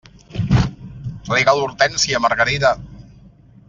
Rega 1.33 1.55
l'hortènsia, 1.59 2.25
Margarida. 2.27 2.77